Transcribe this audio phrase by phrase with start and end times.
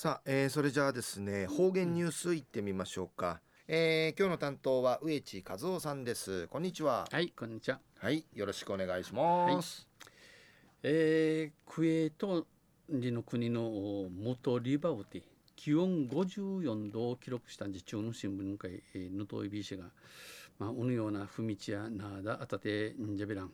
[0.00, 6.46] さあ、えー、それじゃあですね方言ニュースいってみましょうか、えー、今日の担当は植地和夫さんです。
[6.46, 7.08] こんにちは。
[7.10, 7.80] はいこんにちは。
[7.98, 10.10] はいよろしくお願いします、はい、
[10.84, 12.46] えー、クエート
[12.90, 15.22] リの国の元リバウティ
[15.56, 19.86] 気温54度を記録したんで中の新聞会ヌトイビー氏が
[20.60, 23.50] まあうぬような踏み地やなだあたてんじゃべらん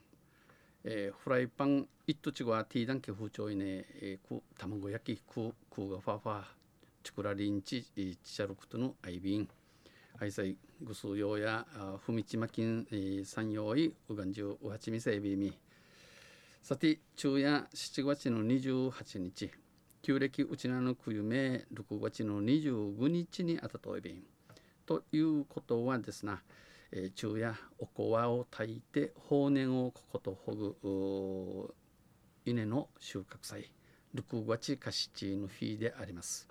[0.86, 6.42] えー、フライパン一とちごはティーダンケ風潮いね、えー、く卵焼きくくがファファ
[7.02, 9.48] チクラリンチチチャルクトのアイビン
[10.20, 10.48] 愛妻
[10.82, 11.64] ぐすようや
[12.04, 15.52] ふみちまきん、えー、産業いうがんじゅうはちみせびみ。
[16.62, 19.50] さて昼夜7月の28日。
[20.02, 24.22] 旧暦うちなのくゆめ6月の25日にあたといびん。
[24.84, 26.38] ということはですな、ね
[26.96, 31.74] えー、昼夜おこわを炊いて法然をこことほぐ
[32.44, 33.72] 稲の収穫祭
[34.14, 36.48] 6月かしちの日であります。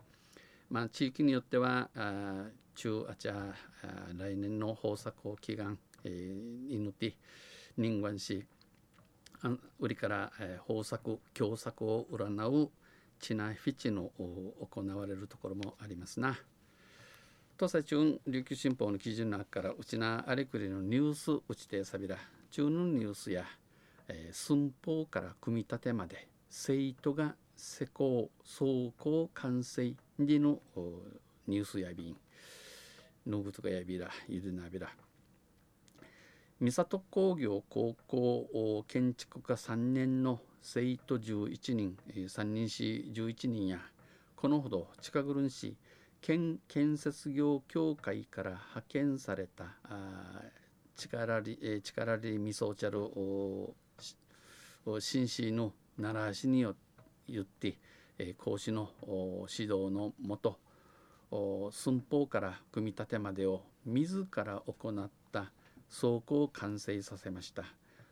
[0.69, 3.53] まあ、地域によってはあ中あちゃ
[4.17, 7.15] 来年の豊作を祈願、えー、祈って
[7.77, 8.45] 人間し
[9.79, 12.69] 売りから、えー、豊作凶作を占う
[13.21, 16.37] チナフィチの行われるところもありますな。
[17.63, 22.17] 東西中琉球新報の記事の中からうちなあれくりのニュースうちてさびら。
[22.51, 23.45] 中のニュースや、
[24.09, 30.59] えー、寸法から組み立てまで生徒が施工走行完成での
[31.47, 32.17] ニュースやびん。
[33.25, 34.89] のぐとかやびらゆでなびら。
[36.59, 43.79] 三郷工業高校建築科3年の生徒11人3人市11人や
[44.35, 45.77] このほど近ぐるん市
[46.23, 49.65] 県建設業協会から派遣された
[50.95, 53.09] 力り、力りみそちゃる
[55.01, 57.77] 紳士の奈良市によって、
[58.17, 58.89] え講師の
[59.51, 60.59] 指導のもと
[61.73, 65.51] 寸法から組み立てまでを自ら行った
[65.93, 67.65] 倉庫を完成させました。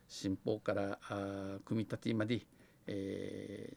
[0.10, 2.42] 新法からあ組み立てまで、
[2.88, 3.74] え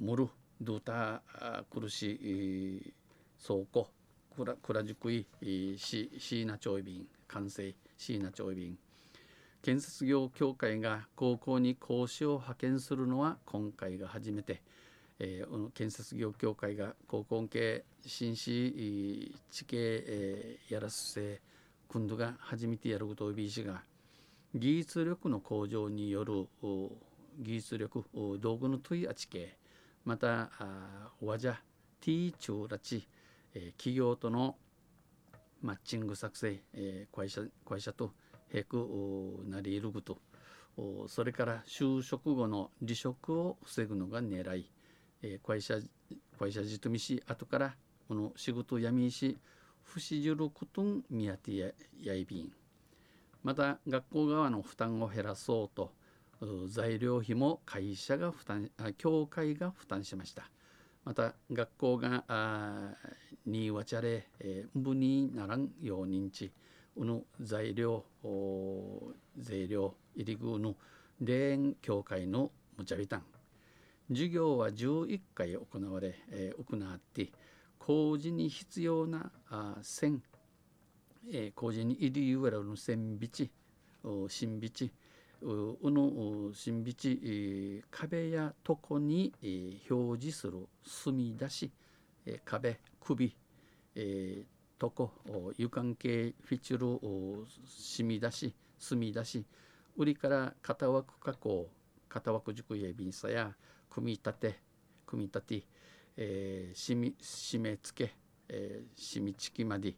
[0.00, 0.28] ー、モル
[0.60, 2.94] ドゥータ苦しい
[3.44, 3.88] 倉庫。
[4.36, 8.78] 倉倉宿いシーナ調便完成シーナ調便。
[9.62, 14.62] 建設業協会が高校に講師を派遣するのは今回が初めて、
[15.18, 21.40] えー、建設業協会が高校系紳士地形、えー、やらせ
[21.88, 23.82] 今度が初めてやることをビーが
[24.54, 26.46] 技術力の向上による
[27.40, 28.04] 技術力
[28.40, 29.56] 道具の問いあちけ
[30.04, 30.50] また
[31.20, 31.60] わじゃ
[32.00, 33.06] ティーチューラチ
[33.60, 34.56] え企業との
[35.62, 38.12] マッチング作成、え会社会社と
[38.52, 44.70] 並くなり得ることそれから就職後の離職を防ぐのが狙い、
[45.22, 45.78] え会社
[46.38, 47.74] 会社じとみし後から
[48.06, 49.36] この仕事やみし
[49.82, 51.70] 不死じることんみやてや
[52.00, 52.52] やいびん。
[53.42, 55.92] また学校側の負担を減らそうと
[56.68, 60.48] 材料費も会社が負担協会が負担しました。
[61.08, 62.90] また学校があ
[63.46, 66.52] にわちゃれ、えー、ぶにならんよう認知
[66.96, 68.04] うぬ材料
[69.38, 70.76] 税料入りぐの
[71.22, 73.22] 霊園協会のむちゃびたん。
[74.10, 77.32] 授業は11回行われ、えー、行って
[77.78, 80.22] 工事に必要なあ線、
[81.32, 83.50] えー、工事に入りゆえらの線引ち
[84.28, 84.92] 新引ち
[85.42, 89.32] うの新引ち壁や床に、
[89.88, 91.70] 表示する墨出し、
[92.44, 93.34] 壁首、
[93.94, 95.10] えー、床
[95.56, 99.46] 床系フィチュル染み出し墨出し
[99.96, 101.68] 売りから型枠加工
[102.08, 103.52] 型枠熟や便さや
[103.90, 104.60] 組み立て
[105.06, 105.62] 組み立て、
[106.16, 108.14] えー、締め締め付け、
[108.48, 109.94] えー、締め付きまで、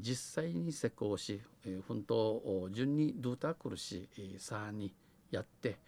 [0.00, 4.08] 実際に施工し、えー、奮闘順にドゥータクルし、
[4.38, 4.92] さあに
[5.30, 5.78] やって、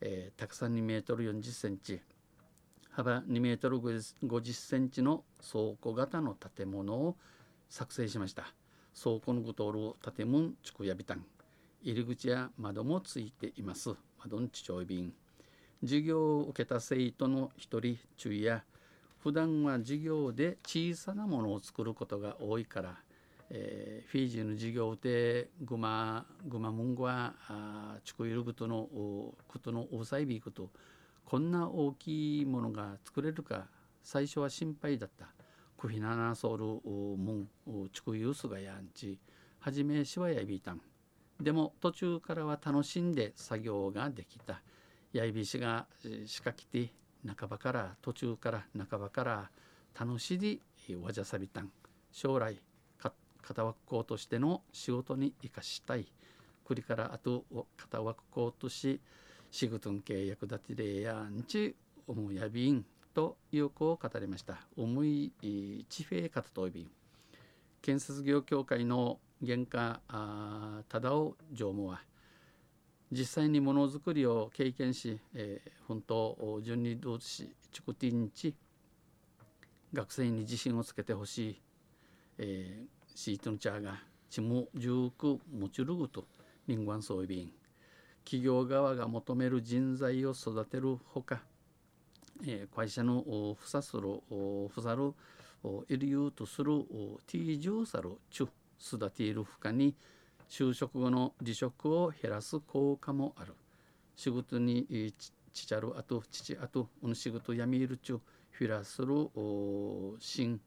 [0.00, 2.00] えー、高さ2メートル40センチ
[2.90, 7.16] 幅2メートル50センチの倉庫型の建物を
[7.68, 8.54] 作成しました。
[9.02, 11.24] 倉庫のぐとる建物地区やびたん
[11.82, 13.90] 入り口や窓もついています。
[14.22, 15.12] 窓んちちょい便
[15.82, 18.64] 授業を受けた生徒の一人注意や
[19.18, 22.96] 普段は授業で小さなものを作ることが多いから、
[23.50, 27.34] えー、フィジーの授業でグマグマムンゴは
[28.04, 28.88] チクイルグとの
[29.48, 30.70] ことの大さいびこと
[31.24, 33.66] こんな大きいものが作れるか
[34.02, 35.26] 最初は心配だった。
[35.78, 36.64] クフィナナソール
[37.18, 37.48] ムン
[37.92, 39.18] チクユースがやんち
[39.60, 40.80] はじめしはやびたん。
[41.40, 44.62] でも途中からは楽しんで作業ができた。
[45.12, 45.86] やいびしが
[46.26, 46.92] 仕掛けて
[47.26, 49.50] 半ばから途中から半ばから
[49.98, 50.60] 楽しり
[51.00, 51.70] わじゃさびたん
[52.10, 52.56] 将来
[53.46, 56.06] 片枠校としての仕事に生かしたい。
[56.64, 57.44] 栗からあと
[57.76, 59.00] 片枠校とし
[59.50, 61.76] 仕事ん契約立ちれやんち
[62.06, 64.58] 思やびんという子を語りました。
[64.76, 65.32] 思い
[65.88, 66.90] 地フェ方といびん。
[67.82, 70.00] 建設業協会の原価
[70.88, 72.00] 忠雄常務は
[73.12, 78.54] 実際にものづくりを経験し、えー、本当順に同士チュクティンチ
[79.92, 81.62] 学生に自信をつけてほしい、
[82.38, 86.24] えー、シートンチャーがちもじゅうくもちるぐと
[86.66, 87.52] リンゴンソイビン
[88.24, 91.42] 企業側が求める人材を育てるほか、
[92.44, 94.20] えー、会社のふさする
[94.68, 95.12] ふさる
[95.88, 96.72] エリユーとする
[97.26, 98.48] ティージューサルチュ
[98.96, 99.94] 育ている負荷に
[100.50, 103.54] 就職後の離職を減らす効果もある。
[104.16, 105.12] 仕事に
[105.52, 108.20] ちちゃるあと父あとうぬ仕事やみるちゅ
[108.50, 109.28] フィラする
[110.20, 110.60] 新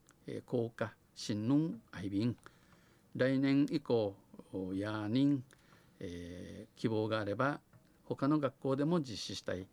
[0.46, 2.36] 効果新のアイビン
[3.16, 4.14] 来年以降
[4.76, 5.44] やにん、
[6.00, 7.60] えー、希望があれば
[8.06, 9.66] 他の学校でも実施したい、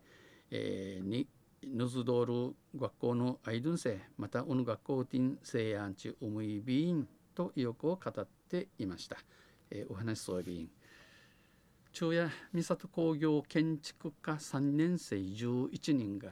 [0.49, 1.27] えー、に
[1.63, 9.17] ヌズドール学校のアイドゥンセまたうぬ学校ティンセイヤンチウムイビーンと意欲を語っていました、
[9.69, 10.69] えー、お話そうびん
[11.93, 16.29] 昼夜三郷工業建築科3年生11人が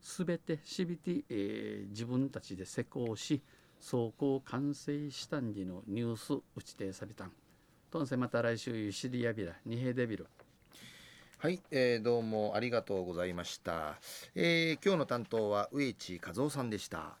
[0.00, 3.40] すべてしびて、えー、自分たちで施工し
[3.80, 7.32] 走行完成したんじのニュース打ち定されたん。
[7.90, 10.26] とんせまた来週ゆしりやびら二平デビル。
[11.38, 14.00] はい、えー、どうもありがとうございました、
[14.34, 17.18] えー、今日の担当は植地和夫さんでした。